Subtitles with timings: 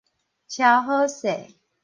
[0.49, 1.53] 撨好勢